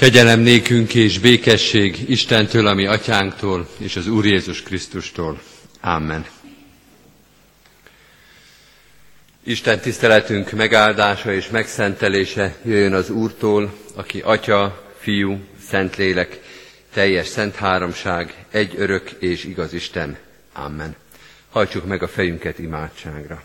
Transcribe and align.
Kegyelem 0.00 0.40
nékünk 0.40 0.94
és 0.94 1.18
békesség 1.18 2.08
Istentől, 2.08 2.66
ami 2.66 2.86
atyánktól, 2.86 3.68
és 3.78 3.96
az 3.96 4.06
Úr 4.06 4.26
Jézus 4.26 4.62
Krisztustól. 4.62 5.40
Amen. 5.80 6.26
Isten 9.44 9.80
tiszteletünk 9.80 10.50
megáldása 10.50 11.32
és 11.32 11.48
megszentelése 11.48 12.56
jöjjön 12.64 12.94
az 12.94 13.10
Úrtól, 13.10 13.72
aki 13.94 14.20
Atya, 14.20 14.90
Fiú, 14.98 15.38
Szentlélek, 15.68 16.40
teljes 16.92 17.26
szent 17.26 17.56
háromság, 17.56 18.44
egy 18.50 18.74
örök 18.76 19.10
és 19.18 19.44
igaz 19.44 19.72
Isten. 19.72 20.16
Amen. 20.52 20.96
Hajtsuk 21.50 21.86
meg 21.86 22.02
a 22.02 22.08
fejünket 22.08 22.58
imádságra. 22.58 23.42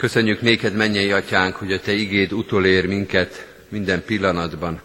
Köszönjük 0.00 0.40
néked, 0.40 0.74
mennyei 0.74 1.12
atyánk, 1.12 1.54
hogy 1.56 1.72
a 1.72 1.80
te 1.80 1.92
igéd 1.92 2.32
utolér 2.32 2.86
minket 2.86 3.46
minden 3.68 4.04
pillanatban. 4.04 4.80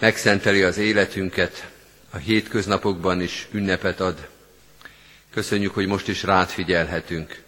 Megszenteli 0.00 0.62
az 0.62 0.78
életünket, 0.78 1.70
a 2.10 2.16
hétköznapokban 2.16 3.20
is 3.20 3.48
ünnepet 3.50 4.00
ad. 4.00 4.28
Köszönjük, 5.30 5.74
hogy 5.74 5.86
most 5.86 6.08
is 6.08 6.22
rád 6.22 6.48
figyelhetünk. 6.48 7.42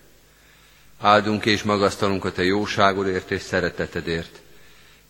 Áldunk 1.00 1.46
és 1.46 1.62
magasztalunk 1.62 2.24
a 2.24 2.32
te 2.32 2.44
jóságodért 2.44 3.30
és 3.30 3.42
szeretetedért, 3.42 4.40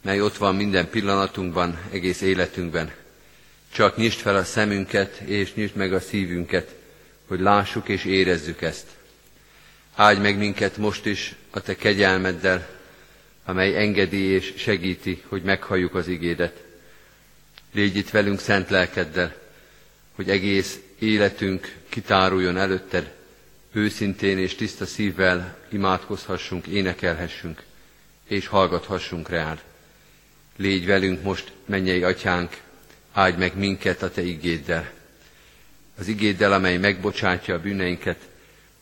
mely 0.02 0.20
ott 0.20 0.36
van 0.36 0.56
minden 0.56 0.90
pillanatunkban, 0.90 1.78
egész 1.90 2.20
életünkben. 2.20 2.92
Csak 3.72 3.96
nyisd 3.96 4.18
fel 4.18 4.36
a 4.36 4.44
szemünket, 4.44 5.16
és 5.16 5.54
nyisd 5.54 5.76
meg 5.76 5.92
a 5.92 6.00
szívünket, 6.00 6.74
hogy 7.26 7.40
lássuk 7.40 7.88
és 7.88 8.04
érezzük 8.04 8.62
ezt. 8.62 8.97
Áldj 9.98 10.20
meg 10.20 10.38
minket 10.38 10.76
most 10.76 11.06
is 11.06 11.34
a 11.50 11.60
Te 11.60 11.76
kegyelmeddel, 11.76 12.68
amely 13.44 13.76
engedi 13.76 14.22
és 14.22 14.54
segíti, 14.56 15.22
hogy 15.26 15.42
meghalljuk 15.42 15.94
az 15.94 16.08
igédet. 16.08 16.62
Légy 17.72 17.96
itt 17.96 18.10
velünk 18.10 18.40
szent 18.40 18.70
lelkeddel, 18.70 19.34
hogy 20.14 20.30
egész 20.30 20.80
életünk 20.98 21.76
kitáruljon 21.88 22.56
előtted, 22.56 23.14
őszintén 23.72 24.38
és 24.38 24.54
tiszta 24.54 24.86
szívvel 24.86 25.58
imádkozhassunk, 25.68 26.66
énekelhessünk, 26.66 27.62
és 28.28 28.46
hallgathassunk 28.46 29.28
rád. 29.28 29.62
Légy 30.56 30.86
velünk 30.86 31.22
most, 31.22 31.52
mennyei 31.66 32.02
atyánk, 32.02 32.56
áldj 33.12 33.38
meg 33.38 33.56
minket 33.56 34.02
a 34.02 34.10
Te 34.10 34.22
igéddel. 34.22 34.90
Az 35.98 36.08
igéddel, 36.08 36.52
amely 36.52 36.76
megbocsátja 36.76 37.54
a 37.54 37.60
bűneinket, 37.60 38.18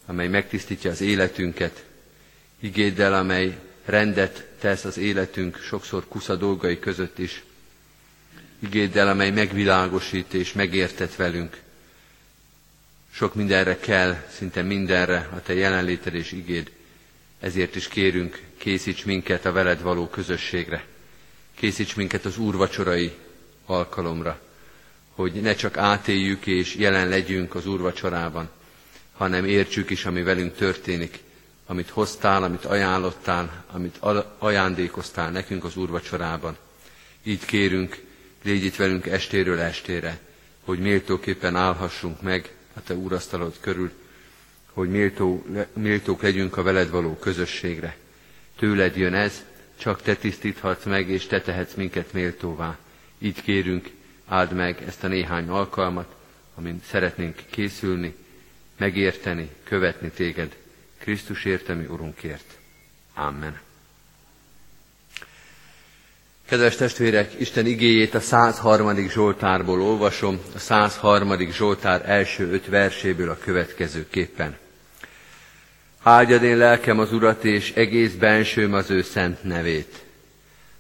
amely 0.07 0.29
megtisztítja 0.29 0.91
az 0.91 1.01
életünket, 1.01 1.85
igéddel, 2.61 3.15
amely 3.15 3.59
rendet 3.85 4.47
tesz 4.61 4.85
az 4.85 4.99
életünk 4.99 5.59
sokszor 5.59 6.09
kusza 6.09 6.37
dolgai 6.37 6.79
között 6.79 7.19
is, 7.19 7.43
igéddel, 8.59 9.09
amely 9.09 9.31
megvilágosít 9.31 10.35
és 10.35 10.53
megértet 10.53 11.17
velünk. 11.17 11.61
Sok 13.13 13.35
mindenre 13.35 13.79
kell, 13.79 14.17
szinte 14.31 14.63
mindenre 14.63 15.29
a 15.33 15.43
Te 15.43 15.55
jelenléted 15.55 16.15
és 16.15 16.33
igéd. 16.33 16.71
Ezért 17.41 17.77
is 17.77 17.89
kérünk, 17.89 18.43
készíts 18.57 19.05
minket 19.05 19.45
a 19.45 19.53
veled 19.53 19.83
való 19.83 20.09
közösségre. 20.09 20.85
Készíts 21.55 21.97
minket 21.97 22.25
az 22.25 22.39
úrvacsorai 22.39 23.13
alkalomra, 23.67 24.41
hogy 25.11 25.33
ne 25.33 25.55
csak 25.55 25.77
átéljük 25.77 26.47
és 26.47 26.75
jelen 26.75 27.09
legyünk 27.09 27.55
az 27.55 27.67
úrvacsorában, 27.67 28.51
hanem 29.17 29.45
értsük 29.45 29.91
is, 29.91 30.05
ami 30.05 30.23
velünk 30.23 30.55
történik, 30.55 31.19
amit 31.67 31.91
hoztál, 31.91 32.43
amit 32.43 32.65
ajánlottál, 32.65 33.65
amit 33.71 33.99
ajándékoztál 34.39 35.31
nekünk 35.31 35.65
az 35.65 35.77
úrvacsorában. 35.77 36.57
Így 37.23 37.45
kérünk, 37.45 38.03
légy 38.43 38.65
itt 38.65 38.77
velünk 38.77 39.07
estéről 39.07 39.61
estére, 39.61 40.19
hogy 40.65 40.79
méltóképpen 40.79 41.57
állhassunk 41.57 42.23
meg 42.23 42.55
a 42.75 42.83
Te 42.83 42.95
úrasztalod 42.95 43.55
körül, 43.61 43.91
hogy 44.73 44.91
méltó, 44.91 45.47
méltók 45.73 46.23
legyünk 46.23 46.57
a 46.57 46.63
veled 46.63 46.91
való 46.91 47.17
közösségre. 47.17 47.97
Tőled 48.57 48.97
jön 48.97 49.15
ez, 49.15 49.45
csak 49.77 50.03
Te 50.03 50.15
tisztíthatsz 50.15 50.85
meg, 50.85 51.09
és 51.09 51.27
Te 51.27 51.41
tehetsz 51.41 51.75
minket 51.75 52.13
méltóvá. 52.13 52.79
Így 53.19 53.43
kérünk, 53.43 53.91
áld 54.27 54.53
meg 54.53 54.83
ezt 54.87 55.05
a 55.05 55.09
néhány 55.09 55.49
alkalmat, 55.49 56.15
amin 56.55 56.83
szeretnénk 56.89 57.43
készülni, 57.51 58.15
megérteni, 58.79 59.51
követni 59.65 60.11
téged, 60.11 60.57
Krisztus 60.99 61.45
értemi 61.45 61.85
Urunkért. 61.85 62.59
Amen. 63.15 63.61
Kedves 66.49 66.77
testvérek, 66.77 67.41
Isten 67.41 67.67
igéjét 67.67 68.15
a 68.15 68.21
103. 68.21 69.09
Zsoltárból 69.09 69.83
olvasom, 69.83 70.41
a 70.55 70.59
103. 70.59 71.51
Zsoltár 71.51 72.09
első 72.09 72.51
öt 72.51 72.67
verséből 72.67 73.31
a 73.31 73.39
következőképpen. 73.39 74.57
Áldjad 76.03 76.43
én 76.43 76.57
lelkem 76.57 76.99
az 76.99 77.13
Urat, 77.13 77.45
és 77.45 77.73
egész 77.73 78.13
bensőm 78.13 78.75
az 78.75 78.91
ő 78.91 79.03
szent 79.03 79.45
nevét. 79.45 80.05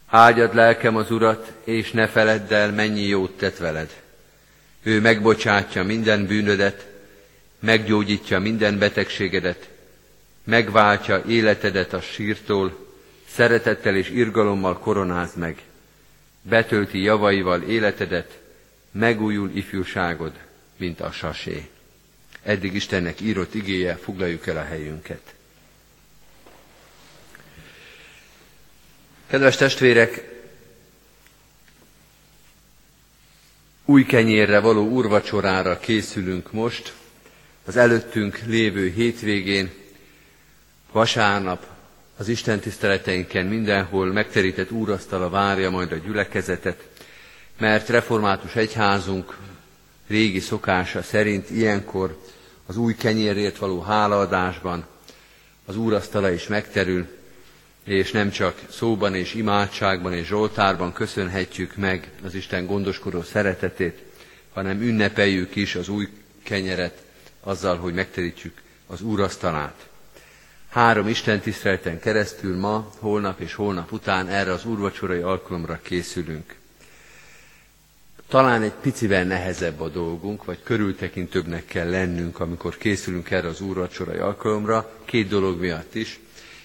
Áldjad 0.06 0.54
lelkem 0.54 0.96
az 0.96 1.10
Urat, 1.10 1.52
és 1.64 1.90
ne 1.90 2.06
feledd 2.08 2.52
el, 2.52 2.72
mennyi 2.72 3.06
jót 3.06 3.36
tett 3.36 3.56
veled. 3.56 4.02
Ő 4.82 5.00
megbocsátja 5.00 5.84
minden 5.84 6.26
bűnödet, 6.26 6.86
meggyógyítja 7.58 8.38
minden 8.38 8.78
betegségedet, 8.78 9.68
megváltja 10.44 11.22
életedet 11.28 11.92
a 11.92 12.00
sírtól, 12.00 12.86
szeretettel 13.28 13.96
és 13.96 14.10
irgalommal 14.10 14.78
koronáz 14.78 15.34
meg, 15.34 15.62
betölti 16.42 17.02
javaival 17.02 17.62
életedet, 17.62 18.38
megújul 18.90 19.50
ifjúságod, 19.54 20.32
mint 20.76 21.00
a 21.00 21.12
sasé. 21.12 21.68
Eddig 22.42 22.74
Istennek 22.74 23.20
írott 23.20 23.54
igéje, 23.54 23.96
foglaljuk 23.96 24.46
el 24.46 24.56
a 24.56 24.64
helyünket. 24.64 25.34
Kedves 29.26 29.56
testvérek, 29.56 30.34
új 33.84 34.04
kenyérre 34.04 34.60
való 34.60 34.88
úrvacsorára 34.88 35.78
készülünk 35.78 36.52
most, 36.52 36.94
az 37.66 37.76
előttünk 37.76 38.38
lévő 38.46 38.88
hétvégén, 38.88 39.70
vasárnap, 40.92 41.66
az 42.16 42.28
Isten 42.28 42.60
tiszteleteinken 42.60 43.46
mindenhol 43.46 44.12
megterített 44.12 44.70
úrasztala 44.70 45.28
várja 45.30 45.70
majd 45.70 45.92
a 45.92 45.96
gyülekezetet, 45.96 46.88
mert 47.58 47.88
református 47.88 48.56
egyházunk 48.56 49.36
régi 50.06 50.40
szokása 50.40 51.02
szerint 51.02 51.50
ilyenkor 51.50 52.20
az 52.66 52.76
új 52.76 52.94
kenyérért 52.94 53.56
való 53.58 53.80
hálaadásban 53.80 54.86
az 55.64 55.76
úrasztala 55.76 56.30
is 56.30 56.46
megterül, 56.46 57.06
és 57.84 58.10
nem 58.10 58.30
csak 58.30 58.60
szóban 58.70 59.14
és 59.14 59.34
imádságban 59.34 60.12
és 60.12 60.26
zsoltárban 60.26 60.92
köszönhetjük 60.92 61.76
meg 61.76 62.10
az 62.24 62.34
Isten 62.34 62.66
gondoskodó 62.66 63.22
szeretetét, 63.22 64.02
hanem 64.52 64.80
ünnepeljük 64.80 65.56
is 65.56 65.74
az 65.74 65.88
új 65.88 66.08
kenyeret 66.42 67.04
azzal, 67.46 67.76
hogy 67.76 67.94
megterítjük 67.94 68.62
az 68.86 69.00
úrasztalát. 69.00 69.88
Három 70.68 71.08
Isten 71.08 71.40
tiszteleten 71.40 72.00
keresztül 72.00 72.56
ma, 72.56 72.92
holnap 72.98 73.40
és 73.40 73.54
holnap 73.54 73.92
után 73.92 74.28
erre 74.28 74.52
az 74.52 74.64
úrvacsorai 74.64 75.20
alkalomra 75.20 75.80
készülünk. 75.82 76.54
Talán 78.28 78.62
egy 78.62 78.72
picivel 78.72 79.24
nehezebb 79.24 79.80
a 79.80 79.88
dolgunk, 79.88 80.44
vagy 80.44 80.62
körültekintőbbnek 80.62 81.64
kell 81.64 81.90
lennünk, 81.90 82.40
amikor 82.40 82.76
készülünk 82.76 83.30
erre 83.30 83.48
az 83.48 83.60
úrvacsorai 83.60 84.18
alkalomra, 84.18 84.90
két 85.04 85.28
dolog 85.28 85.60
miatt 85.60 85.94
is. 85.94 86.18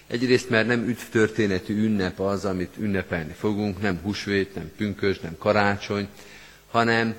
Egyrészt, 0.08 0.50
mert 0.50 0.68
nem 0.68 0.88
üdvtörténetű 0.88 1.84
ünnep 1.84 2.20
az, 2.20 2.46
amit 2.46 2.78
ünnepelni 2.78 3.34
fogunk, 3.34 3.82
nem 3.82 4.00
húsvét, 4.04 4.56
nem 4.56 4.72
pünkös, 4.78 5.20
nem 5.20 5.38
karácsony, 5.38 6.08
hanem 6.72 7.16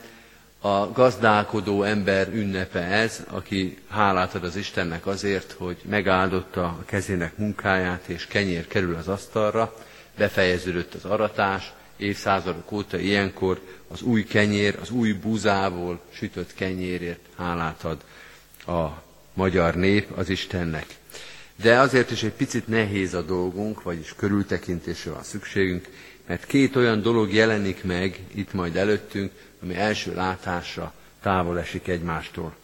a 0.65 0.93
gazdálkodó 0.93 1.83
ember 1.83 2.29
ünnepe 2.35 2.81
ez, 2.81 3.25
aki 3.31 3.79
hálát 3.89 4.35
ad 4.35 4.45
az 4.45 4.57
Istennek 4.57 5.07
azért, 5.07 5.53
hogy 5.59 5.77
megáldotta 5.89 6.65
a 6.65 6.85
kezének 6.87 7.37
munkáját, 7.37 8.07
és 8.07 8.27
kenyér 8.27 8.67
kerül 8.67 8.95
az 8.95 9.09
asztalra, 9.09 9.75
befejeződött 10.17 10.95
az 10.95 11.05
aratás, 11.05 11.73
évszázadok 11.97 12.73
óta 12.73 12.99
ilyenkor 12.99 13.61
az 13.89 14.03
új 14.03 14.25
kenyér, 14.25 14.79
az 14.81 14.91
új 14.91 15.13
búzából 15.13 16.01
sütött 16.13 16.55
kenyérért 16.55 17.27
hálát 17.37 17.85
ad 17.85 18.05
a 18.77 19.03
magyar 19.35 19.75
nép 19.75 20.11
az 20.17 20.29
Istennek. 20.29 20.87
De 21.63 21.79
azért 21.79 22.11
is 22.11 22.23
egy 22.23 22.33
picit 22.33 22.69
nehéz 22.69 23.15
a 23.15 23.23
dolgunk, 23.23 23.83
vagyis 23.83 24.15
körültekintésre 24.17 25.11
van 25.11 25.23
szükségünk, 25.23 25.89
mert 26.27 26.47
két 26.47 26.77
olyan 26.77 27.03
dolog 27.03 27.33
jelenik 27.33 27.85
meg 27.85 28.21
itt 28.35 28.53
majd 28.53 28.77
előttünk, 28.77 29.33
ami 29.63 29.75
első 29.77 30.15
látásra 30.15 30.93
távol 31.23 31.59
esik 31.59 31.89
egymástól. 31.89 32.55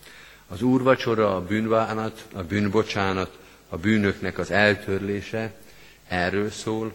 Az 0.49 0.63
úrvacsora, 0.63 1.37
a 1.37 1.45
bűnvánat, 1.45 2.25
a 2.33 2.43
bűnbocsánat, 2.43 3.39
a 3.69 3.77
bűnöknek 3.77 4.39
az 4.39 4.51
eltörlése, 4.51 5.53
erről 6.09 6.51
szól. 6.51 6.93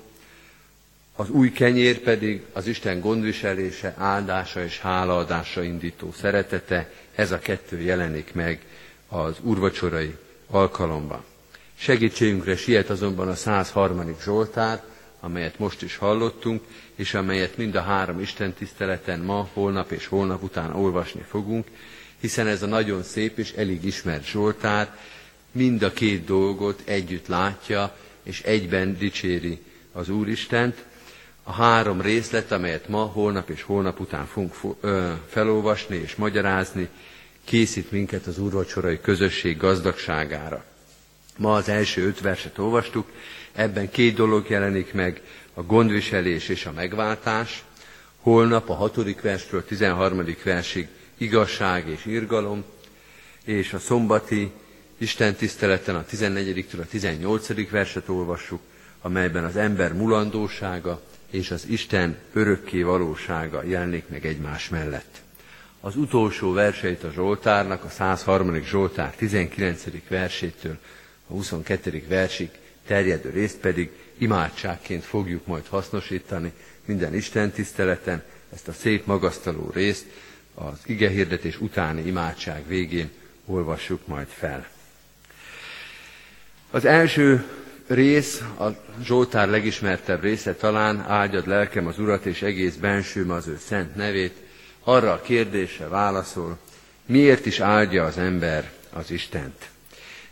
Az 1.16 1.30
új 1.30 1.52
kenyér 1.52 2.00
pedig 2.00 2.46
az 2.54 2.68
Isten 2.68 3.00
gondviselése, 3.00 3.94
áldása 3.98 4.64
és 4.64 4.80
hálaadása 4.80 5.64
indító 5.64 6.12
szeretete, 6.12 6.92
ez 7.16 7.32
a 7.32 7.40
kettő 7.40 7.82
jelenik 7.82 8.34
meg 8.34 8.66
az 9.08 9.36
úrvacsorai 9.42 10.16
alkalomban. 10.48 11.24
Segítségünkre 11.76 12.56
siet 12.56 12.90
azonban 12.90 13.28
a 13.28 13.36
103. 13.36 14.16
Zsoltár, 14.24 14.84
amelyet 15.24 15.60
most 15.60 15.81
is 15.81 15.96
hallottunk, 15.96 16.62
és 16.96 17.14
amelyet 17.14 17.58
mind 17.58 17.75
a 17.75 17.81
három 17.81 18.20
Isten 18.20 18.54
tiszteleten 18.54 19.20
ma, 19.20 19.50
holnap 19.54 19.92
és 19.92 20.08
holnap 20.08 20.44
után 20.44 20.74
olvasni 20.75 21.22
fogunk, 21.30 21.68
hiszen 22.20 22.48
ez 22.48 22.64
a 22.64 22.66
nagyon 22.66 23.04
szép 23.04 23.38
és 23.38 23.52
elég 23.52 23.86
ismert 23.86 24.25
Zsoltár 24.25 24.98
mind 25.52 25.81
a 25.84 25.94
két 25.94 26.25
dolgot 26.25 26.81
együtt 26.86 27.28
látja, 27.28 27.98
és 28.24 28.42
egyben 28.42 28.98
dicséri 28.98 29.62
az 29.92 30.10
Úristent. 30.10 30.86
A 31.44 31.52
három 31.52 32.02
részlet, 32.02 32.52
amelyet 32.52 32.88
ma, 32.88 33.02
holnap 33.02 33.50
és 33.50 33.62
holnap 33.62 34.00
után 34.00 34.26
fogunk 34.26 34.56
felolvasni 35.28 35.96
és 35.96 36.16
magyarázni, 36.16 36.90
készít 37.44 37.92
minket 37.92 38.26
az 38.26 38.40
úrvacsorai 38.40 39.00
közösség 39.02 39.58
gazdagságára. 39.58 40.64
Ma 41.38 41.54
az 41.54 41.69
első 41.69 42.06
öt 42.08 42.19
verset 42.19 42.58
olvastuk, 42.58 43.08
ebben 43.56 43.90
két 43.90 44.16
dolog 44.16 44.50
jelenik 44.50 44.94
meg, 44.94 45.22
a 45.54 45.62
gondviselés 45.62 46.50
és 46.50 46.66
a 46.66 46.72
megváltás. 46.72 47.64
Holnap 48.20 48.70
a 48.70 48.74
hatodik 48.74 49.22
verstől 49.22 49.66
13. 49.66 50.26
versig 50.44 50.88
igazság 51.18 51.88
és 51.88 52.06
irgalom, 52.06 52.64
és 53.44 53.74
a 53.74 53.80
szombati 53.80 54.52
Isten 54.98 55.36
tiszteleten 55.36 55.96
a 55.96 56.06
14-től 56.12 56.82
a 56.82 56.86
18. 56.86 57.70
verset 57.70 58.10
olvassuk, 58.10 58.62
amelyben 59.02 59.44
az 59.44 59.56
ember 59.56 59.94
mulandósága 59.94 61.02
és 61.30 61.52
az 61.52 61.66
Isten 61.68 62.18
örökké 62.34 62.82
valósága 62.82 63.64
jelenik 63.64 64.08
meg 64.08 64.26
egymás 64.26 64.70
mellett. 64.70 65.22
Az 65.80 65.96
utolsó 65.96 66.52
verseit 66.52 67.04
a 67.04 67.12
Zsoltárnak, 67.12 67.84
a 67.84 67.90
103. 67.90 68.64
Zsoltár 68.64 69.16
19. 69.16 69.84
versétől 70.08 70.78
a 71.28 71.32
22. 71.32 72.04
versig 72.08 72.50
terjedő 72.88 73.30
részt 73.30 73.57
pedig 73.57 73.91
imádságként 74.18 75.03
fogjuk 75.03 75.45
majd 75.45 75.68
hasznosítani 75.68 76.51
minden 76.85 77.15
Isten 77.15 77.51
tiszteleten, 77.51 78.24
ezt 78.53 78.68
a 78.68 78.74
szép 78.74 79.06
magasztaló 79.06 79.69
részt 79.74 80.06
az 80.53 80.77
ige 80.85 81.09
hirdetés 81.09 81.62
utáni 81.62 82.06
imádság 82.06 82.68
végén 82.68 83.09
olvassuk 83.45 84.07
majd 84.07 84.27
fel. 84.27 84.68
Az 86.71 86.85
első 86.85 87.45
rész, 87.88 88.41
a 88.59 88.68
Zsoltár 89.03 89.50
legismertebb 89.50 90.21
része 90.21 90.56
talán 90.56 91.00
áldjad 91.00 91.47
lelkem 91.47 91.88
az 91.88 92.00
Urat 92.00 92.25
és 92.25 92.41
egész 92.41 92.75
bensőm 92.75 93.31
az 93.31 93.47
ő 93.47 93.57
szent 93.65 93.95
nevét, 93.95 94.33
arra 94.83 95.12
a 95.12 95.21
kérdésre 95.21 95.88
válaszol, 95.88 96.57
miért 97.06 97.45
is 97.45 97.59
áldja 97.59 98.03
az 98.06 98.18
ember 98.18 98.71
az 98.89 99.12
Istent. 99.12 99.69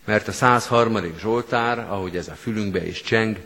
Mert 0.06 0.28
a 0.28 0.32
103. 0.32 1.18
Zsoltár, 1.20 1.80
ahogy 1.80 2.18
ez 2.18 2.28
a 2.28 2.34
fülünkbe 2.34 2.88
is 2.88 3.02
cseng, 3.02 3.38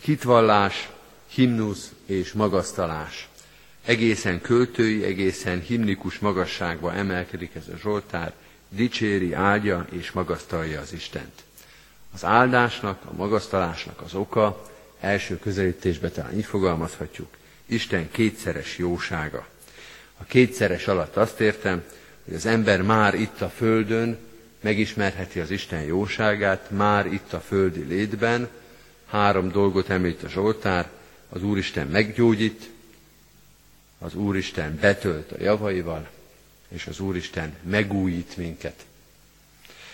hitvallás, 0.00 0.88
himnusz 1.26 1.92
és 2.06 2.32
magasztalás. 2.32 3.28
Egészen 3.84 4.40
költői, 4.40 5.04
egészen 5.04 5.60
himnikus 5.60 6.18
magasságba 6.18 6.92
emelkedik 6.94 7.54
ez 7.54 7.68
a 7.68 7.76
Zsoltár, 7.76 8.32
dicséri, 8.68 9.32
áldja 9.32 9.86
és 9.90 10.10
magasztalja 10.10 10.80
az 10.80 10.92
Istent. 10.92 11.42
Az 12.14 12.24
áldásnak, 12.24 13.02
a 13.04 13.12
magasztalásnak 13.12 14.00
az 14.00 14.14
oka, 14.14 14.70
első 15.00 15.38
közelítésben 15.38 16.12
talán 16.12 16.36
így 16.36 16.44
fogalmazhatjuk, 16.44 17.28
Isten 17.66 18.10
kétszeres 18.10 18.78
jósága. 18.78 19.46
A 20.18 20.24
kétszeres 20.24 20.88
alatt 20.88 21.16
azt 21.16 21.40
értem, 21.40 21.82
hogy 22.24 22.34
az 22.34 22.46
ember 22.46 22.82
már 22.82 23.14
itt 23.14 23.40
a 23.40 23.48
földön 23.48 24.18
megismerheti 24.62 25.40
az 25.40 25.50
Isten 25.50 25.82
jóságát, 25.82 26.70
már 26.70 27.06
itt 27.06 27.32
a 27.32 27.40
földi 27.40 27.84
létben. 27.84 28.48
Három 29.06 29.50
dolgot 29.50 29.88
említ 29.88 30.22
a 30.22 30.28
Zsoltár, 30.28 30.90
az 31.28 31.42
Úristen 31.42 31.86
meggyógyít, 31.86 32.70
az 33.98 34.14
Úristen 34.14 34.78
betölt 34.80 35.32
a 35.32 35.42
javaival, 35.42 36.08
és 36.68 36.86
az 36.86 37.00
Úristen 37.00 37.54
megújít 37.62 38.36
minket. 38.36 38.84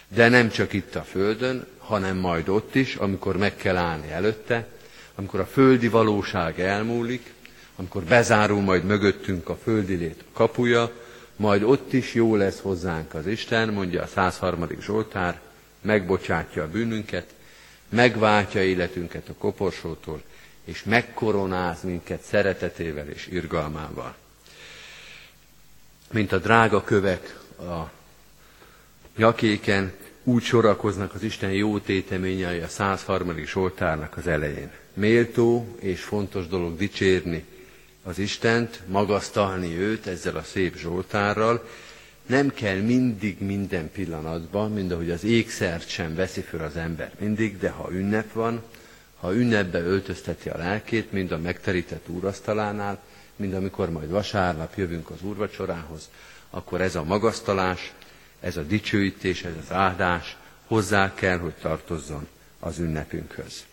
De 0.08 0.28
nem 0.28 0.50
csak 0.50 0.72
itt 0.72 0.94
a 0.94 1.02
Földön, 1.02 1.66
hanem 1.78 2.16
majd 2.16 2.48
ott 2.48 2.74
is, 2.74 2.94
amikor 2.94 3.36
meg 3.36 3.56
kell 3.56 3.76
állni 3.76 4.10
előtte, 4.10 4.66
amikor 5.14 5.40
a 5.40 5.46
földi 5.46 5.88
valóság 5.88 6.60
elmúlik, 6.60 7.32
amikor 7.76 8.02
bezárul 8.02 8.60
majd 8.60 8.84
mögöttünk 8.84 9.48
a 9.48 9.58
földi 9.62 9.94
lét 9.94 10.24
kapuja, 10.32 10.92
majd 11.38 11.62
ott 11.62 11.92
is 11.92 12.14
jó 12.14 12.36
lesz 12.36 12.60
hozzánk 12.60 13.14
az 13.14 13.26
Isten, 13.26 13.68
mondja 13.68 14.02
a 14.02 14.06
103. 14.06 14.66
Zsoltár, 14.80 15.40
megbocsátja 15.80 16.62
a 16.62 16.68
bűnünket, 16.68 17.34
megváltja 17.88 18.62
életünket 18.62 19.28
a 19.28 19.34
koporsótól, 19.38 20.22
és 20.64 20.84
megkoronáz 20.84 21.82
minket 21.82 22.22
szeretetével 22.22 23.08
és 23.08 23.26
irgalmával. 23.26 24.14
Mint 26.12 26.32
a 26.32 26.38
drága 26.38 26.84
kövek 26.84 27.38
a 27.58 27.90
nyakéken, 29.16 29.92
úgy 30.24 30.42
sorakoznak 30.42 31.14
az 31.14 31.22
Isten 31.22 31.52
jó 31.52 31.78
téteményei 31.78 32.60
a 32.60 32.68
103. 32.68 33.36
Zsoltárnak 33.44 34.16
az 34.16 34.26
elején. 34.26 34.70
Méltó 34.94 35.76
és 35.80 36.02
fontos 36.02 36.46
dolog 36.46 36.76
dicsérni 36.76 37.44
az 38.08 38.18
Istent, 38.18 38.80
magasztalni 38.86 39.78
őt 39.78 40.06
ezzel 40.06 40.36
a 40.36 40.42
szép 40.42 40.76
Zsoltárral, 40.76 41.68
nem 42.26 42.50
kell 42.54 42.76
mindig 42.76 43.40
minden 43.40 43.90
pillanatban, 43.90 44.72
mind 44.72 44.92
ahogy 44.92 45.10
az 45.10 45.24
ékszert 45.24 45.88
sem 45.88 46.14
veszi 46.14 46.40
föl 46.40 46.60
az 46.62 46.76
ember 46.76 47.12
mindig, 47.18 47.58
de 47.58 47.70
ha 47.70 47.92
ünnep 47.92 48.32
van, 48.32 48.62
ha 49.20 49.34
ünnepbe 49.34 49.80
öltözteti 49.80 50.48
a 50.48 50.56
lelkét, 50.56 51.12
mind 51.12 51.32
a 51.32 51.38
megterített 51.38 52.08
úrasztalánál, 52.08 53.00
mind 53.36 53.54
amikor 53.54 53.90
majd 53.90 54.10
vasárnap 54.10 54.74
jövünk 54.76 55.10
az 55.10 55.22
úrvacsorához, 55.22 56.08
akkor 56.50 56.80
ez 56.80 56.94
a 56.94 57.04
magasztalás, 57.04 57.92
ez 58.40 58.56
a 58.56 58.62
dicsőítés, 58.62 59.42
ez 59.44 59.54
az 59.64 59.72
áldás 59.72 60.36
hozzá 60.66 61.14
kell, 61.14 61.38
hogy 61.38 61.54
tartozzon 61.54 62.26
az 62.58 62.78
ünnepünkhöz. 62.78 63.64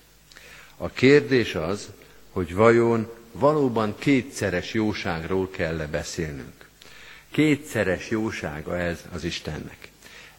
A 0.78 0.90
kérdés 0.90 1.56
az, 1.56 1.90
hogy 2.32 2.54
vajon 2.54 3.08
valóban 3.39 3.96
kétszeres 3.98 4.74
jóságról 4.74 5.50
kell 5.50 5.75
beszélnünk. 5.75 6.68
Kétszeres 7.32 8.10
jósága 8.10 8.77
ez 8.77 9.00
az 9.13 9.24
Istennek. 9.24 9.77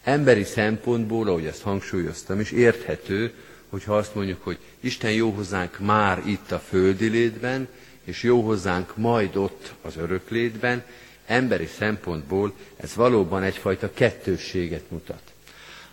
Emberi 0.02 0.44
szempontból, 0.44 1.28
ahogy 1.28 1.46
ezt 1.46 1.62
hangsúlyoztam 1.62 2.40
is, 2.40 2.50
érthető, 2.50 3.34
hogyha 3.68 3.96
azt 3.96 4.14
mondjuk, 4.14 4.42
hogy 4.44 4.58
Isten 4.80 5.12
jó 5.12 5.30
hozzánk 5.30 5.78
már 5.78 6.22
itt 6.26 6.52
a 6.52 6.58
földi 6.58 7.08
létben, 7.08 7.68
és 8.04 8.22
jó 8.22 8.40
hozzánk 8.40 8.96
majd 8.96 9.36
ott 9.36 9.72
az 9.82 9.96
örök 9.96 10.30
létben, 10.30 10.84
emberi 11.26 11.68
szempontból 11.78 12.52
ez 12.76 12.94
valóban 12.94 13.42
egyfajta 13.42 13.90
kettősséget 13.94 14.90
mutat. 14.90 15.22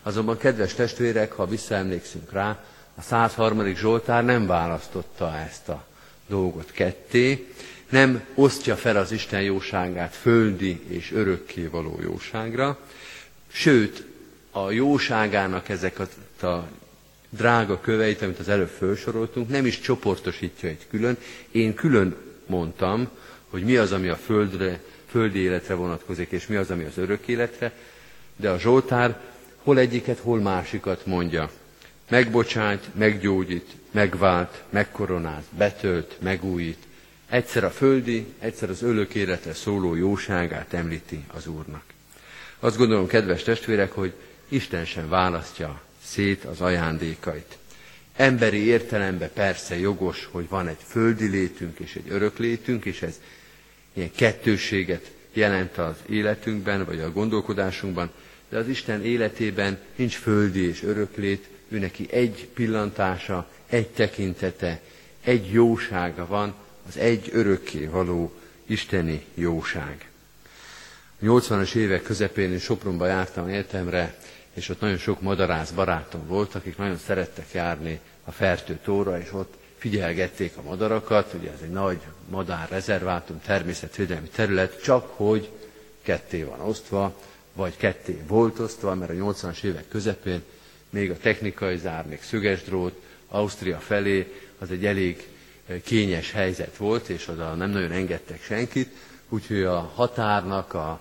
Azonban, 0.04 0.38
kedves 0.38 0.74
testvérek, 0.74 1.32
ha 1.32 1.46
visszaemlékszünk 1.46 2.32
rá, 2.32 2.64
a 2.96 3.02
103. 3.02 3.76
Zsoltár 3.76 4.26
nem 4.26 4.48
választotta 4.48 5.36
ezt 5.36 5.70
a 5.70 5.86
dolgot 6.28 6.72
ketté, 6.72 7.48
nem 7.90 8.24
osztja 8.34 8.76
fel 8.76 8.98
az 8.98 9.12
Isten 9.12 9.42
jóságát 9.42 10.16
földi 10.16 10.82
és 10.88 11.12
örökké 11.12 11.66
való 11.66 12.00
jóságra, 12.02 12.80
sőt, 13.52 14.04
a 14.52 14.72
jóságának 14.72 15.70
ezek 15.70 16.00
a, 16.00 16.46
a 16.46 16.68
drága 17.30 17.80
köveit, 17.80 18.22
amit 18.22 18.40
az 18.40 18.50
előbb 18.50 18.72
felsoroltunk, 18.78 19.50
nem 19.50 19.66
is 19.66 19.80
csoportosítja 19.80 20.70
egy 20.70 20.88
külön. 20.90 21.18
Én 21.52 21.74
külön 21.74 22.16
mondtam, 22.46 23.10
hogy 23.50 23.64
mi 23.64 23.76
az, 23.76 23.92
ami 23.92 24.08
a 24.08 24.16
földre, 24.16 24.80
földi 25.10 25.40
életre 25.40 25.74
vonatkozik, 25.74 26.32
és 26.32 26.48
mi 26.48 26.56
az, 26.56 26.72
ami 26.72 26.84
az 26.84 26.98
örök 26.98 27.28
életre, 27.28 27.72
de 28.36 28.50
a 28.50 28.60
Zsoltár 28.60 29.20
hol 29.64 29.80
egyiket, 29.80 30.20
hol 30.20 30.40
másikat 30.40 31.06
mondja. 31.06 31.52
Megbocsát, 32.14 32.90
meggyógyít, 32.96 33.70
megvált, 33.92 34.64
megkoronáz, 34.70 35.44
betölt, 35.58 36.18
megújít. 36.22 36.78
Egyszer 37.30 37.64
a 37.64 37.70
földi, 37.70 38.26
egyszer 38.40 38.70
az 38.70 38.82
ölök 38.82 39.16
életre 39.16 39.54
szóló 39.54 39.96
jóságát 39.96 40.74
említi 40.74 41.24
az 41.28 41.48
Úrnak. 41.48 41.84
Azt 42.60 42.78
gondolom, 42.78 43.08
kedves 43.08 43.44
testvérek, 43.44 43.92
hogy 43.92 44.14
Isten 44.48 44.86
sem 44.86 45.10
választja 45.10 45.82
szét 46.04 46.44
az 46.44 46.62
ajándékait. 46.62 47.58
Emberi 48.16 48.66
értelemben 48.66 49.30
persze 49.34 49.80
jogos, 49.80 50.28
hogy 50.32 50.50
van 50.50 50.68
egy 50.68 50.84
földi 50.88 51.28
létünk 51.28 51.80
és 51.80 51.96
egy 51.96 52.10
örök 52.12 52.38
létünk, 52.38 52.86
és 52.86 53.02
ez 53.02 53.20
ilyen 53.94 54.12
kettőséget 54.16 55.12
jelent 55.34 55.78
az 55.78 55.96
életünkben, 56.10 56.86
vagy 56.86 57.00
a 57.00 57.12
gondolkodásunkban, 57.12 58.12
de 58.50 58.58
az 58.58 58.68
Isten 58.68 59.04
életében 59.04 59.80
nincs 59.96 60.16
földi 60.16 60.68
és 60.68 60.84
öröklét, 60.84 61.52
ő 61.74 61.80
neki 61.80 62.08
egy 62.12 62.48
pillantása, 62.54 63.48
egy 63.70 63.88
tekintete, 63.88 64.80
egy 65.24 65.52
jósága 65.52 66.26
van, 66.26 66.54
az 66.88 66.98
egy 66.98 67.30
örökké 67.32 67.86
való 67.86 68.34
isteni 68.66 69.26
jóság. 69.34 70.10
A 71.22 71.26
80-as 71.26 71.76
évek 71.76 72.02
közepén 72.02 72.52
én 72.52 72.60
Sopronba 72.60 73.08
jártam 73.08 73.48
egyetemre, 73.48 74.18
és 74.54 74.70
ott 74.70 74.80
nagyon 74.80 74.98
sok 74.98 75.22
madarász 75.22 75.72
barátom 75.72 76.28
volt, 76.28 76.56
akik 76.56 76.78
nagyon 76.78 76.98
szerettek 76.98 77.52
járni 77.52 78.00
a 78.24 78.32
Fertő 78.32 78.80
tóra, 78.84 79.20
és 79.20 79.34
ott 79.34 79.54
figyelgették 79.78 80.58
a 80.58 80.62
madarakat, 80.62 81.34
ugye 81.34 81.52
ez 81.52 81.60
egy 81.64 81.72
nagy 81.72 82.00
madárrezervátum, 82.30 83.42
természetvédelmi 83.46 84.28
terület, 84.28 84.82
csak 84.82 85.08
hogy 85.16 85.50
ketté 86.02 86.44
van 86.44 86.60
osztva, 86.60 87.16
vagy 87.54 87.78
ketté 87.78 88.22
volt 88.28 88.60
osztva, 88.60 88.96
mert 88.96 89.12
a 89.12 89.14
80-as 89.14 89.64
évek 89.64 89.88
közepén 89.88 90.44
még 90.94 91.12
a 91.12 91.18
technikai 91.18 91.78
zár, 91.78 92.06
még 92.06 92.22
szöges 92.24 92.64
drót, 92.64 93.02
Ausztria 93.28 93.78
felé, 93.78 94.34
az 94.60 94.72
egy 94.72 94.86
elég 94.86 95.28
eh, 95.68 95.80
kényes 95.84 96.32
helyzet 96.32 96.78
volt, 96.78 97.10
és 97.10 97.28
oda 97.28 97.54
nem 97.54 97.70
nagyon 97.70 97.92
engedtek 97.92 98.44
senkit, 98.44 98.90
úgyhogy 99.30 99.64
a 99.64 99.92
határnak, 99.96 100.74
a, 100.74 101.00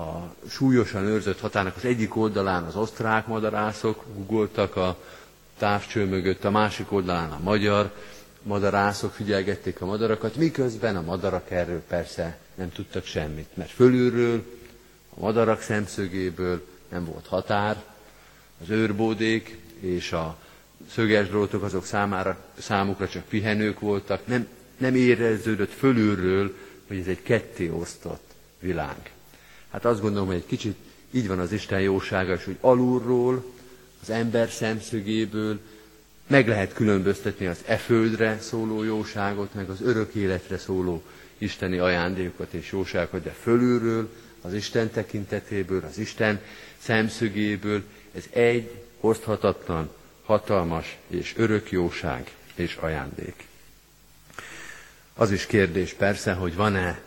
a 0.00 0.34
súlyosan 0.48 1.04
őrzött 1.04 1.40
határnak 1.40 1.76
az 1.76 1.84
egyik 1.84 2.16
oldalán 2.16 2.64
az 2.64 2.76
osztrák 2.76 3.26
madarászok 3.26 4.04
guggoltak 4.14 4.76
a 4.76 4.96
távcső 5.58 6.04
mögött, 6.04 6.44
a 6.44 6.50
másik 6.50 6.92
oldalán 6.92 7.30
a 7.30 7.40
magyar 7.42 7.92
madarászok 8.42 9.12
figyelgették 9.12 9.80
a 9.80 9.86
madarakat, 9.86 10.36
miközben 10.36 10.96
a 10.96 11.02
madarak 11.02 11.50
erről 11.50 11.80
persze 11.80 12.38
nem 12.54 12.72
tudtak 12.72 13.04
semmit, 13.04 13.48
mert 13.54 13.70
fölülről, 13.70 14.44
a 15.16 15.20
madarak 15.20 15.60
szemszögéből 15.60 16.66
nem 16.88 17.04
volt 17.04 17.26
határ, 17.26 17.82
az 18.62 18.70
őrbódék 18.70 19.58
és 19.80 20.12
a 20.12 20.38
szöges 20.90 21.28
drótok 21.28 21.62
azok 21.62 21.84
számára, 21.84 22.44
számukra 22.58 23.08
csak 23.08 23.24
pihenők 23.24 23.80
voltak, 23.80 24.26
nem, 24.26 24.48
nem 24.76 24.94
éreződött 24.94 25.72
fölülről, 25.72 26.56
hogy 26.86 26.98
ez 26.98 27.06
egy 27.06 27.22
ketté 27.22 27.68
osztott 27.68 28.30
világ. 28.60 29.10
Hát 29.70 29.84
azt 29.84 30.00
gondolom, 30.00 30.26
hogy 30.26 30.36
egy 30.36 30.46
kicsit 30.46 30.76
így 31.10 31.28
van 31.28 31.38
az 31.38 31.52
Isten 31.52 31.80
jósága, 31.80 32.34
és 32.34 32.44
hogy 32.44 32.56
alulról, 32.60 33.44
az 34.02 34.10
ember 34.10 34.50
szemszögéből 34.50 35.58
meg 36.26 36.48
lehet 36.48 36.72
különböztetni 36.72 37.46
az 37.46 37.58
e 37.66 37.76
földre 37.76 38.38
szóló 38.40 38.82
jóságot, 38.82 39.54
meg 39.54 39.70
az 39.70 39.80
örök 39.80 40.14
életre 40.14 40.58
szóló 40.58 41.02
isteni 41.38 41.78
ajándékokat 41.78 42.52
és 42.52 42.72
jóságokat, 42.72 43.22
de 43.22 43.30
fölülről, 43.30 44.08
az 44.40 44.54
Isten 44.54 44.90
tekintetéből, 44.90 45.84
az 45.90 45.98
Isten 45.98 46.40
szemszögéből, 46.78 47.82
ez 48.14 48.24
egy 48.30 48.70
oszthatatlan, 49.00 49.90
hatalmas 50.24 50.96
és 51.06 51.34
örök 51.36 51.70
jóság 51.70 52.30
és 52.54 52.74
ajándék. 52.80 53.46
Az 55.14 55.30
is 55.30 55.46
kérdés 55.46 55.92
persze, 55.92 56.32
hogy 56.32 56.54
van-e 56.54 57.00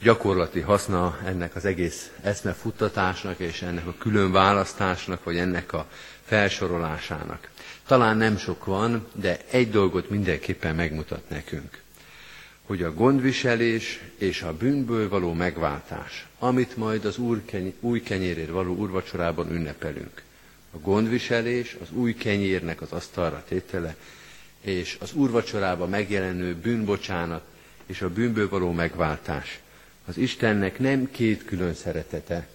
gyakorlati 0.00 0.60
haszna 0.60 1.18
ennek 1.24 1.56
az 1.56 1.64
egész 1.64 2.10
eszmefuttatásnak 2.22 3.38
és 3.38 3.62
ennek 3.62 3.86
a 3.86 3.94
külön 3.98 4.32
választásnak, 4.32 5.24
vagy 5.24 5.36
ennek 5.36 5.72
a 5.72 5.86
felsorolásának. 6.24 7.50
Talán 7.86 8.16
nem 8.16 8.36
sok 8.36 8.64
van, 8.64 9.06
de 9.14 9.38
egy 9.50 9.70
dolgot 9.70 10.10
mindenképpen 10.10 10.74
megmutat 10.74 11.28
nekünk, 11.28 11.82
hogy 12.72 12.82
a 12.82 12.94
gondviselés 12.94 14.00
és 14.18 14.42
a 14.42 14.56
bűnből 14.56 15.08
való 15.08 15.32
megváltás, 15.32 16.26
amit 16.38 16.76
majd 16.76 17.04
az 17.04 17.18
úr 17.18 17.44
keny- 17.44 17.74
új 17.80 18.02
kenyérért 18.02 18.50
való 18.50 18.74
úrvacsorában 18.74 19.50
ünnepelünk, 19.50 20.22
a 20.70 20.78
gondviselés, 20.78 21.76
az 21.82 21.88
új 21.90 22.14
kenyérnek 22.14 22.80
az 22.80 22.92
asztalra 22.92 23.44
tétele, 23.48 23.96
és 24.60 24.96
az 25.00 25.12
úrvacsorában 25.12 25.88
megjelenő 25.88 26.54
bűnbocsánat 26.54 27.42
és 27.86 28.02
a 28.02 28.10
bűnből 28.10 28.48
való 28.48 28.72
megváltás. 28.72 29.60
Az 30.04 30.18
Istennek 30.18 30.78
nem 30.78 31.10
két 31.10 31.44
külön 31.44 31.74
szeretete, 31.74 32.48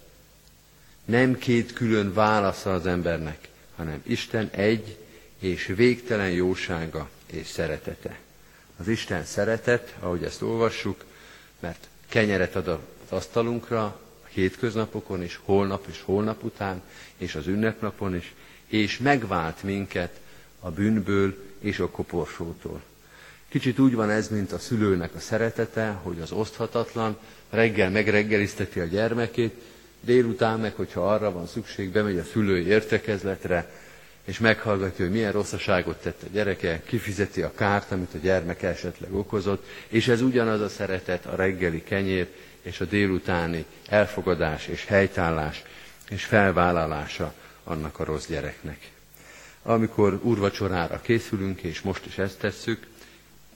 nem 1.06 1.38
két 1.38 1.74
külön 1.74 2.14
válasza 2.14 2.74
az 2.74 2.86
embernek, 2.86 3.48
hanem 3.76 4.02
Isten 4.04 4.50
egy 4.52 4.98
és 5.40 5.74
végtelen 5.76 6.32
jósága 6.32 7.10
és 7.32 7.48
szeretete. 7.48 8.18
Az 8.78 8.88
Isten 8.88 9.24
szeretet, 9.26 9.96
ahogy 10.00 10.24
ezt 10.24 10.42
olvassuk, 10.42 11.04
mert 11.60 11.88
kenyeret 12.10 12.56
ad 12.56 12.68
az 12.68 12.78
asztalunkra 13.10 13.84
a 13.84 14.28
hétköznapokon 14.28 15.24
is, 15.24 15.40
holnap 15.44 15.86
és 15.90 16.02
holnap 16.02 16.44
után, 16.44 16.82
és 17.18 17.36
az 17.36 17.48
ünnepnapon 17.48 18.16
is, 18.16 18.34
és 18.68 18.98
megvált 18.98 19.64
minket 19.64 20.20
a 20.60 20.70
bűnből 20.72 21.38
és 21.60 21.80
a 21.80 21.90
koporsótól. 21.90 22.82
Kicsit 23.50 23.80
úgy 23.80 23.94
van 23.94 24.10
ez, 24.10 24.28
mint 24.28 24.52
a 24.52 24.60
szülőnek 24.60 25.16
a 25.16 25.20
szeretete, 25.20 25.90
hogy 25.90 26.20
az 26.22 26.32
oszthatatlan, 26.32 27.18
reggel 27.50 27.90
megreggelizteti 27.90 28.80
a 28.80 28.86
gyermekét, 28.86 29.62
délután 30.02 30.60
meg, 30.60 30.74
hogyha 30.76 31.14
arra 31.14 31.32
van 31.32 31.48
szükség, 31.48 31.90
bemegy 31.90 32.18
a 32.18 32.24
szülői 32.24 32.66
értekezletre, 32.66 33.72
és 34.28 34.40
meghallgatja, 34.40 35.06
hogy 35.06 35.14
milyen 35.14 35.32
rosszaságot 35.32 36.02
tett 36.02 36.22
a 36.24 36.28
gyereke, 36.32 36.82
kifizeti 36.86 37.42
a 37.42 37.54
kárt, 37.56 37.92
amit 37.92 38.14
a 38.14 38.18
gyermek 38.18 38.62
esetleg 38.64 39.14
okozott, 39.14 39.66
és 39.88 40.08
ez 40.08 40.22
ugyanaz 40.22 40.62
a 40.62 40.70
szeretet, 40.70 41.26
a 41.26 41.36
reggeli 41.36 41.84
kenyér 41.84 42.28
és 42.62 42.82
a 42.82 42.86
délutáni 42.86 43.66
elfogadás 43.90 44.68
és 44.68 44.86
helytállás 44.86 45.64
és 46.10 46.26
felvállalása 46.26 47.34
annak 47.64 48.00
a 48.00 48.04
rossz 48.04 48.28
gyereknek. 48.28 48.92
Amikor 49.64 50.20
úrvacsorára 50.24 51.02
készülünk, 51.02 51.62
és 51.62 51.82
most 51.82 52.06
is 52.06 52.18
ezt 52.18 52.40
tesszük, 52.40 52.88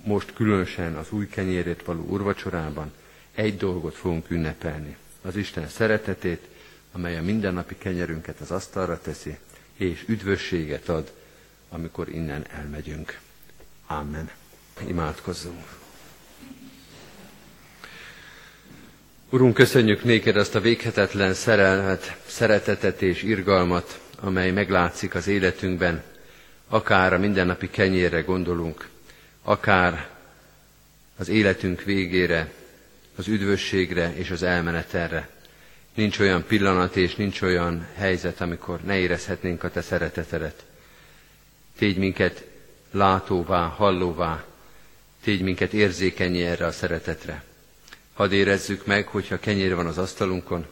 most 0.04 0.34
különösen 0.34 0.96
az 0.96 1.12
új 1.12 1.28
kenyérét 1.28 1.84
való 1.84 2.06
úrvacsorában 2.06 2.92
egy 3.36 3.58
dolgot 3.58 3.96
fogunk 3.96 4.30
ünnepelni. 4.30 4.96
Az 5.22 5.36
Isten 5.36 5.68
szeretetét, 5.68 6.48
amely 6.92 7.18
a 7.18 7.22
mindennapi 7.22 7.78
kenyerünket 7.78 8.40
az 8.40 8.52
asztalra 8.52 9.02
teszi, 9.02 9.38
és 9.82 10.04
üdvösséget 10.08 10.90
ad, 10.90 11.12
amikor 11.70 12.10
innen 12.10 12.46
elmegyünk. 12.50 13.20
Amen. 13.88 14.30
Imádkozzunk. 14.88 15.66
Urunk, 19.30 19.54
köszönjük 19.54 20.04
néked 20.04 20.36
azt 20.36 20.56
a 20.56 20.60
véghetetlen 20.60 21.34
szerelmet, 21.34 22.18
szeretetet 22.26 23.02
és 23.02 23.24
irgalmat, 23.24 24.00
amely 24.20 24.52
meglátszik 24.52 25.16
az 25.16 25.28
életünkben, 25.28 26.04
akár 26.68 27.14
a 27.14 27.20
mindennapi 27.20 27.70
kenyérre 27.70 28.22
gondolunk, 28.22 28.90
akár 29.44 30.10
az 31.18 31.30
életünk 31.30 31.82
végére, 31.84 32.52
az 33.16 33.28
üdvösségre 33.28 34.14
és 34.16 34.30
az 34.32 34.44
elmenetelre. 34.44 35.30
Nincs 35.94 36.20
olyan 36.20 36.44
pillanat 36.48 36.96
és 36.96 37.16
nincs 37.16 37.42
olyan 37.42 37.88
helyzet, 37.96 38.42
amikor 38.42 38.80
ne 38.82 38.98
érezhetnénk 38.98 39.64
a 39.64 39.70
Te 39.72 39.82
szeretetedet. 39.82 40.66
Tégy 41.78 41.98
minket 41.98 42.44
látóvá, 42.92 43.66
hallóvá, 43.68 44.44
tégy 45.24 45.42
minket 45.42 45.74
érzékenyé 45.74 46.46
erre 46.46 46.66
a 46.66 46.72
szeretetre. 46.72 47.44
Hadd 48.14 48.32
érezzük 48.32 48.86
meg, 48.86 49.08
hogyha 49.08 49.40
kenyér 49.40 49.76
van 49.76 49.86
az 49.86 49.98
asztalunkon, 49.98 50.66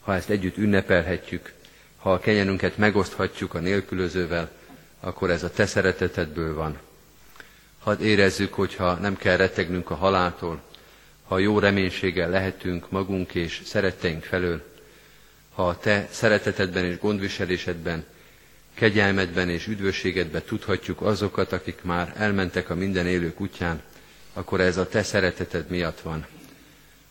ha 0.00 0.14
ezt 0.14 0.30
együtt 0.30 0.56
ünnepelhetjük, 0.56 1.52
ha 1.98 2.12
a 2.12 2.18
kenyerünket 2.18 2.76
megoszthatjuk 2.76 3.54
a 3.54 3.58
nélkülözővel, 3.58 4.50
akkor 5.00 5.30
ez 5.30 5.42
a 5.42 5.50
Te 5.50 5.66
szeretetedből 5.66 6.54
van. 6.54 6.78
Hadd 7.78 8.00
érezzük, 8.00 8.54
hogyha 8.54 8.94
nem 8.94 9.16
kell 9.16 9.36
rettegnünk 9.36 9.90
a 9.90 9.94
haláltól, 9.94 10.60
ha 11.28 11.38
jó 11.38 11.58
reménységgel 11.58 12.30
lehetünk 12.30 12.90
magunk 12.90 13.34
és 13.34 13.60
szeretteink 13.64 14.22
felől, 14.24 14.62
ha 15.54 15.68
a 15.68 15.78
Te 15.78 16.08
szeretetedben 16.10 16.84
és 16.84 16.98
gondviselésedben, 16.98 18.04
kegyelmedben 18.74 19.48
és 19.48 19.66
üdvösségedben 19.66 20.42
tudhatjuk 20.42 21.00
azokat, 21.00 21.52
akik 21.52 21.82
már 21.82 22.12
elmentek 22.16 22.70
a 22.70 22.74
minden 22.74 23.06
élők 23.06 23.40
útján, 23.40 23.82
akkor 24.32 24.60
ez 24.60 24.76
a 24.76 24.88
Te 24.88 25.02
szereteted 25.02 25.68
miatt 25.68 26.00
van. 26.00 26.26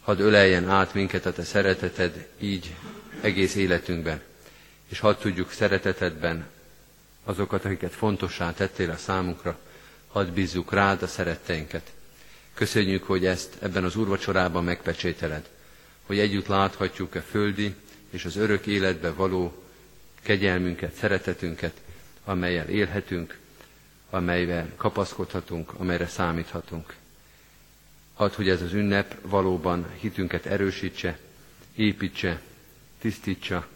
Hadd 0.01 0.19
öleljen 0.19 0.69
át 0.69 0.93
minket 0.93 1.25
a 1.25 1.33
Te 1.33 1.43
szereteted 1.43 2.27
így 2.39 2.75
egész 3.21 3.55
életünkben, 3.55 4.21
és 4.89 4.99
hadd 4.99 5.15
tudjuk 5.19 5.51
szeretetedben 5.51 6.45
azokat, 7.23 7.65
akiket 7.65 7.93
fontossá 7.93 8.53
tettél 8.53 8.89
a 8.89 8.97
számunkra, 8.97 9.59
hadd 10.07 10.33
bízzuk 10.33 10.73
rád 10.73 11.01
a 11.01 11.07
szeretteinket. 11.07 11.91
Köszönjük, 12.53 13.03
hogy 13.03 13.25
ezt 13.25 13.55
ebben 13.61 13.83
az 13.83 13.95
úrvacsorában 13.95 14.63
megpecsételed, 14.63 15.49
hogy 16.05 16.19
együtt 16.19 16.47
láthatjuk 16.47 17.15
a 17.15 17.21
földi 17.21 17.75
és 18.09 18.25
az 18.25 18.35
örök 18.35 18.65
életbe 18.65 19.11
való 19.11 19.63
kegyelmünket, 20.21 20.93
szeretetünket, 20.93 21.81
amelyel 22.25 22.69
élhetünk, 22.69 23.37
amelyvel 24.09 24.71
kapaszkodhatunk, 24.77 25.73
amelyre 25.73 26.07
számíthatunk. 26.07 26.95
Add, 28.15 28.33
hogy 28.35 28.49
ez 28.49 28.61
az 28.61 28.73
ünnep 28.73 29.15
valóban 29.21 29.85
hitünket 29.99 30.45
erősítse, 30.45 31.17
építse, 31.75 32.41
tisztítsa, 32.99 33.67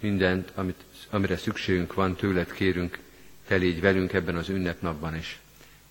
mindent, 0.00 0.50
amit, 0.54 0.80
amire 1.10 1.36
szükségünk 1.36 1.94
van, 1.94 2.16
tőled 2.16 2.52
kérünk, 2.52 2.98
te 3.46 3.54
légy 3.56 3.80
velünk 3.80 4.12
ebben 4.12 4.36
az 4.36 4.48
ünnepnapban 4.48 5.16
is. 5.16 5.38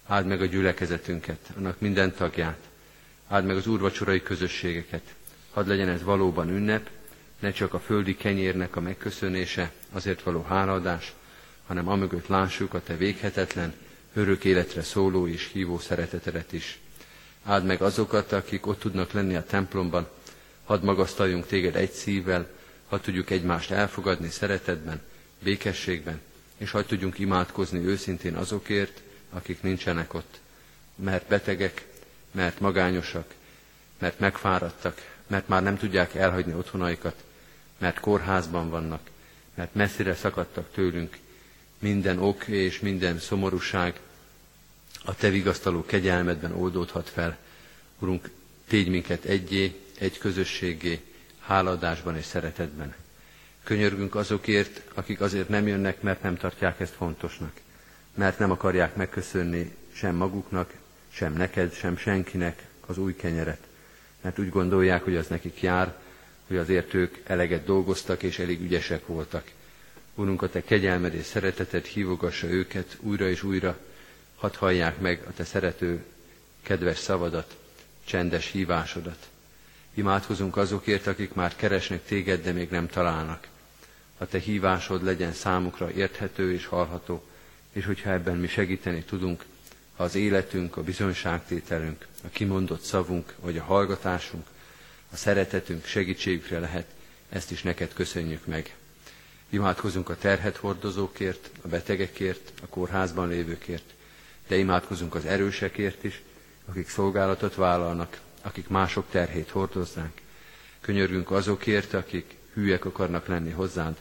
Áld 0.08 0.26
meg 0.26 0.42
a 0.42 0.46
gyülekezetünket, 0.46 1.40
annak 1.58 1.80
minden 1.80 2.14
tagját, 2.14 2.60
áld 3.28 3.46
meg 3.46 3.56
az 3.56 3.68
úrvacsorai 3.68 4.22
közösségeket. 4.22 5.14
Hadd 5.52 5.68
legyen 5.68 5.90
ez 5.90 6.04
valóban 6.04 6.50
ünnep, 6.50 6.90
ne 7.40 7.52
csak 7.52 7.74
a 7.74 7.80
földi 7.80 8.16
kenyérnek 8.16 8.76
a 8.76 8.82
megköszönése, 8.82 9.72
azért 9.92 10.22
való 10.22 10.42
hálaadás, 10.42 11.14
hanem 11.68 11.88
amögött 11.88 12.28
lássuk 12.28 12.74
a 12.74 12.84
te 12.84 12.98
véghetetlen, 12.98 13.74
örök 14.14 14.44
életre 14.44 14.82
szóló 14.82 15.28
és 15.28 15.50
hívó 15.54 15.80
szeretetedet 15.80 16.54
is. 16.54 16.80
Áld 17.44 17.66
meg 17.66 17.82
azokat, 17.82 18.32
akik 18.32 18.68
ott 18.68 18.80
tudnak 18.80 19.12
lenni 19.12 19.36
a 19.36 19.44
templomban, 19.44 20.08
hadd 20.64 20.84
magasztaljunk 20.84 21.48
téged 21.48 21.76
egy 21.76 21.92
szívvel, 21.92 22.48
hadd 22.88 23.02
tudjuk 23.02 23.30
egymást 23.30 23.72
elfogadni 23.72 24.30
szeretetben, 24.30 25.02
békességben, 25.44 26.22
és 26.58 26.72
hadd 26.72 26.86
tudjunk 26.86 27.20
imádkozni 27.20 27.86
őszintén 27.86 28.36
azokért, 28.36 29.02
akik 29.36 29.62
nincsenek 29.62 30.14
ott, 30.14 30.40
mert 30.96 31.28
betegek, 31.28 31.86
mert 32.32 32.60
magányosak, 32.60 33.34
mert 33.98 34.20
megfáradtak, 34.20 35.14
mert 35.28 35.48
már 35.48 35.64
nem 35.64 35.78
tudják 35.78 36.16
elhagyni 36.16 36.54
otthonaikat, 36.54 37.24
mert 37.78 38.00
kórházban 38.00 38.70
vannak, 38.70 39.10
mert 39.54 39.74
messzire 39.76 40.16
szakadtak 40.16 40.72
tőlünk, 40.72 41.18
minden 41.80 42.20
ok 42.20 42.48
és 42.48 42.80
minden 42.80 43.20
szomorúság 43.20 44.00
a 45.06 45.16
Te 45.16 45.30
vigasztaló 45.30 45.86
kegyelmedben 45.86 46.52
oldódhat 46.54 47.10
fel. 47.10 47.38
Urunk, 48.00 48.30
tégy 48.68 48.88
minket 48.88 49.24
egyé, 49.24 49.80
egy 50.00 50.18
közösségé, 50.18 51.02
háladásban 51.40 52.18
és 52.18 52.26
szeretetben. 52.26 52.96
Könyörgünk 53.64 54.16
azokért, 54.16 54.82
akik 54.94 55.22
azért 55.22 55.50
nem 55.50 55.68
jönnek, 55.68 56.02
mert 56.02 56.22
nem 56.22 56.38
tartják 56.38 56.80
ezt 56.80 56.94
fontosnak, 56.94 57.52
mert 58.16 58.40
nem 58.40 58.52
akarják 58.52 58.96
megköszönni 58.96 59.76
sem 59.92 60.16
maguknak, 60.16 60.74
sem 61.10 61.34
neked, 61.34 61.74
sem 61.74 61.98
senkinek 61.98 62.66
az 62.86 62.98
új 62.98 63.16
kenyeret, 63.16 63.62
mert 64.22 64.40
úgy 64.40 64.50
gondolják, 64.50 65.04
hogy 65.04 65.16
az 65.16 65.28
nekik 65.28 65.62
jár, 65.62 65.96
hogy 66.48 66.58
azért 66.58 66.94
ők 66.94 67.16
eleget 67.24 67.66
dolgoztak 67.66 68.24
és 68.24 68.40
elég 68.40 68.62
ügyesek 68.62 69.08
voltak. 69.08 69.52
Úrunk, 70.16 70.42
a 70.42 70.50
Te 70.50 70.64
kegyelmed 70.64 71.14
és 71.14 71.26
szereteted 71.26 71.86
hívogassa 71.86 72.48
őket 72.48 72.98
újra 73.00 73.30
és 73.30 73.44
újra, 73.44 73.78
hadd 74.36 74.56
hallják 74.58 75.00
meg 75.00 75.24
a 75.28 75.34
Te 75.34 75.44
szerető, 75.44 76.04
kedves 76.62 76.98
szavadat, 76.98 77.56
csendes 78.04 78.52
hívásodat. 78.52 79.28
Imádkozunk 79.94 80.58
azokért, 80.58 81.08
akik 81.08 81.34
már 81.34 81.56
keresnek 81.56 82.06
Téged, 82.06 82.44
de 82.44 82.52
még 82.52 82.70
nem 82.70 82.88
találnak. 82.88 83.48
A 84.18 84.26
Te 84.26 84.40
hívásod 84.40 85.04
legyen 85.04 85.34
számukra 85.34 85.92
érthető 85.92 86.54
és 86.54 86.66
hallható, 86.66 87.24
és 87.76 87.86
hogyha 87.86 88.12
ebben 88.12 88.38
mi 88.38 88.48
segíteni 88.48 89.04
tudunk, 89.04 89.46
ha 89.96 90.04
az 90.04 90.16
életünk, 90.16 90.78
a 90.78 90.84
bizonyságtételünk, 90.84 92.08
a 92.24 92.28
kimondott 92.32 92.82
szavunk, 92.82 93.34
vagy 93.40 93.58
a 93.58 93.64
hallgatásunk, 93.64 94.48
a 95.12 95.16
szeretetünk 95.16 95.86
segítségükre 95.86 96.60
lehet, 96.60 96.86
ezt 97.30 97.52
is 97.52 97.64
neked 97.64 97.94
köszönjük 97.94 98.46
meg. 98.46 98.76
Imádkozunk 99.50 100.10
a 100.10 100.18
terhet 100.18 100.56
hordozókért, 100.56 101.50
a 101.62 101.68
betegekért, 101.68 102.52
a 102.62 102.66
kórházban 102.68 103.28
lévőkért, 103.28 103.94
de 104.48 104.56
imádkozunk 104.58 105.16
az 105.16 105.26
erősekért 105.26 106.04
is, 106.04 106.22
akik 106.66 106.90
szolgálatot 106.90 107.56
vállalnak, 107.56 108.20
akik 108.42 108.68
mások 108.68 109.06
terhét 109.10 109.50
hordozzák. 109.50 110.22
Könyörgünk 110.82 111.32
azokért, 111.32 111.94
akik 111.94 112.36
hűek 112.54 112.86
akarnak 112.86 113.28
lenni 113.28 113.52
hozzád, 113.52 113.96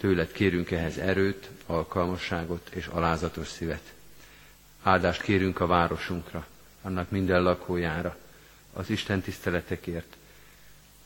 tőled 0.00 0.32
kérünk 0.32 0.70
ehhez 0.70 0.98
erőt, 0.98 1.48
alkalmasságot 1.66 2.70
és 2.74 2.86
alázatos 2.86 3.48
szívet. 3.48 3.92
Áldást 4.82 5.22
kérünk 5.22 5.60
a 5.60 5.66
városunkra, 5.66 6.46
annak 6.82 7.10
minden 7.10 7.42
lakójára, 7.42 8.16
az 8.72 8.90
Isten 8.90 9.20
tiszteletekért, 9.20 10.16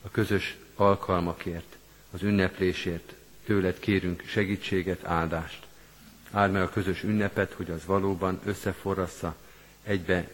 a 0.01 0.09
közös 0.11 0.57
alkalmakért, 0.75 1.77
az 2.11 2.21
ünneplésért, 2.23 3.13
tőled 3.45 3.79
kérünk 3.79 4.23
segítséget, 4.25 5.03
áldást. 5.03 5.65
Áld 6.31 6.51
meg 6.51 6.61
a 6.61 6.69
közös 6.69 7.03
ünnepet, 7.03 7.51
hogy 7.53 7.69
az 7.69 7.85
valóban 7.85 8.39
összeforrassza, 8.45 9.35
egybe 9.83 10.27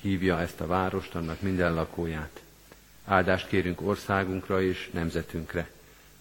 hívja 0.00 0.40
ezt 0.40 0.60
a 0.60 0.66
várost, 0.66 1.14
annak 1.14 1.40
minden 1.40 1.74
lakóját. 1.74 2.42
Áldást 3.04 3.48
kérünk 3.48 3.80
országunkra 3.80 4.62
és 4.62 4.90
nemzetünkre. 4.92 5.68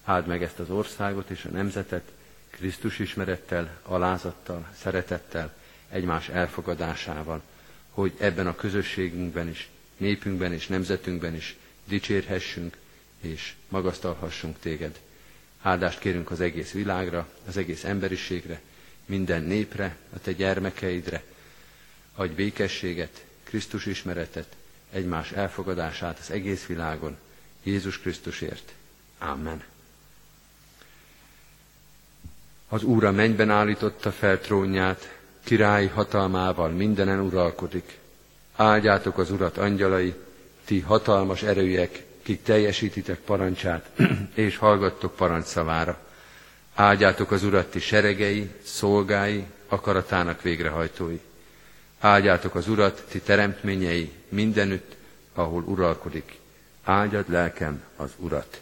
Áld 0.03 0.27
meg 0.27 0.43
ezt 0.43 0.59
az 0.59 0.69
országot 0.69 1.29
és 1.29 1.45
a 1.45 1.49
nemzetet 1.49 2.11
Krisztus 2.49 2.99
ismerettel, 2.99 3.77
alázattal, 3.83 4.67
szeretettel, 4.77 5.53
egymás 5.89 6.29
elfogadásával, 6.29 7.41
hogy 7.89 8.13
ebben 8.17 8.47
a 8.47 8.55
közösségünkben 8.55 9.49
is, 9.49 9.69
népünkben 9.97 10.53
és 10.53 10.67
nemzetünkben 10.67 11.35
is 11.35 11.55
dicsérhessünk 11.85 12.77
és 13.21 13.53
magasztalhassunk 13.67 14.59
téged. 14.59 14.99
Áldást 15.61 15.99
kérünk 15.99 16.31
az 16.31 16.41
egész 16.41 16.71
világra, 16.71 17.27
az 17.47 17.57
egész 17.57 17.83
emberiségre, 17.83 18.61
minden 19.05 19.43
népre, 19.43 19.97
a 20.15 20.19
te 20.19 20.31
gyermekeidre. 20.31 21.23
Adj 22.15 22.33
békességet, 22.33 23.25
Krisztus 23.43 23.85
ismeretet, 23.85 24.55
egymás 24.91 25.31
elfogadását 25.31 26.19
az 26.19 26.31
egész 26.31 26.65
világon, 26.65 27.17
Jézus 27.63 27.99
Krisztusért. 27.99 28.73
Amen. 29.17 29.63
Az 32.73 32.83
Úr 32.83 33.03
a 33.03 33.11
mennyben 33.11 33.49
állította 33.49 34.11
fel 34.11 34.39
trónját, 34.39 35.17
királyi 35.43 35.87
hatalmával 35.87 36.69
mindenen 36.69 37.19
uralkodik. 37.19 37.97
Áldjátok 38.55 39.17
az 39.17 39.31
Urat 39.31 39.57
angyalai, 39.57 40.13
ti 40.65 40.79
hatalmas 40.79 41.43
erőjek, 41.43 42.03
kik 42.21 42.43
teljesítitek 42.43 43.19
parancsát, 43.19 43.89
és 44.33 44.57
hallgattok 44.57 45.15
parancsszavára. 45.15 45.99
Áldjátok 46.73 47.31
az 47.31 47.43
Urat 47.43 47.71
ti 47.71 47.79
seregei, 47.79 48.51
szolgái, 48.63 49.45
akaratának 49.67 50.41
végrehajtói. 50.41 51.19
Áldjátok 51.99 52.55
az 52.55 52.67
Urat 52.67 53.03
ti 53.09 53.19
teremtményei 53.19 54.11
mindenütt, 54.29 54.95
ahol 55.33 55.63
uralkodik. 55.63 56.39
Áldjad 56.83 57.29
lelkem 57.29 57.83
az 57.95 58.11
Urat. 58.17 58.61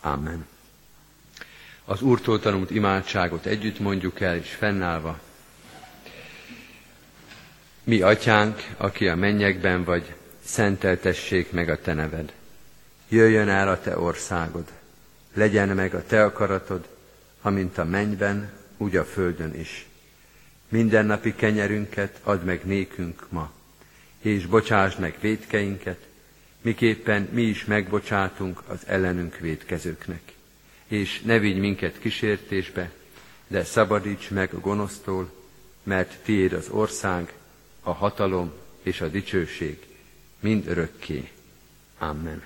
Amen. 0.00 0.46
Az 1.90 2.02
Úrtól 2.02 2.40
tanult 2.40 2.70
imádságot 2.70 3.46
együtt 3.46 3.78
mondjuk 3.78 4.20
el, 4.20 4.36
és 4.36 4.50
fennállva. 4.50 5.20
Mi, 7.84 8.00
atyánk, 8.00 8.62
aki 8.76 9.08
a 9.08 9.16
mennyekben 9.16 9.84
vagy, 9.84 10.14
szenteltessék 10.44 11.52
meg 11.52 11.68
a 11.68 11.80
te 11.80 11.92
neved. 11.92 12.32
Jöjjön 13.08 13.48
el 13.48 13.68
a 13.68 13.80
te 13.80 13.98
országod, 13.98 14.64
legyen 15.34 15.68
meg 15.68 15.94
a 15.94 16.04
te 16.06 16.24
akaratod, 16.24 16.88
amint 17.42 17.78
a 17.78 17.84
mennyben, 17.84 18.50
úgy 18.76 18.96
a 18.96 19.04
földön 19.04 19.54
is. 19.54 19.86
Mindennapi 20.68 21.34
kenyerünket 21.34 22.20
add 22.22 22.40
meg 22.40 22.60
nékünk 22.64 23.26
ma, 23.28 23.52
és 24.20 24.46
bocsásd 24.46 24.98
meg 24.98 25.16
védkeinket, 25.20 26.06
miképpen 26.60 27.28
mi 27.32 27.42
is 27.42 27.64
megbocsátunk 27.64 28.62
az 28.66 28.80
ellenünk 28.86 29.36
védkezőknek. 29.36 30.38
És 30.90 31.20
ne 31.20 31.38
vigy 31.38 31.58
minket 31.58 31.98
kísértésbe, 31.98 32.90
de 33.46 33.64
szabadíts 33.64 34.30
meg 34.30 34.54
a 34.54 34.60
gonosztól, 34.60 35.32
mert 35.82 36.18
tiéd 36.22 36.52
az 36.52 36.68
ország, 36.68 37.32
a 37.82 37.92
hatalom 37.92 38.52
és 38.82 39.00
a 39.00 39.08
dicsőség 39.08 39.78
mind 40.40 40.66
örökké. 40.66 41.28
Amen. 41.98 42.42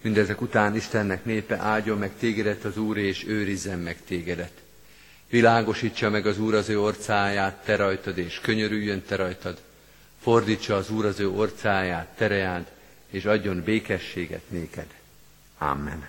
Mindezek 0.00 0.40
után 0.40 0.76
Istennek 0.76 1.24
népe 1.24 1.56
áldjon 1.56 1.98
meg 1.98 2.10
tégedet 2.18 2.64
az 2.64 2.76
Úr, 2.76 2.96
és 2.96 3.24
őrizzen 3.26 3.78
meg 3.78 4.04
tégedet. 4.04 4.52
Világosítsa 5.28 6.10
meg 6.10 6.26
az 6.26 6.38
Úr 6.38 6.54
az 6.54 6.68
ő 6.68 6.80
orcáját, 6.80 7.64
te 7.64 7.76
rajtad, 7.76 8.18
és 8.18 8.38
könyörüljön 8.40 9.02
te 9.02 9.16
rajtad. 9.16 9.60
Fordítsa 10.20 10.76
az 10.76 10.90
Úr 10.90 11.04
az 11.04 11.20
ő 11.20 11.30
orcáját, 11.30 12.16
tereád, 12.16 12.70
és 13.10 13.24
adjon 13.24 13.62
békességet 13.62 14.50
néked. 14.50 14.94
Amen. 15.58 16.08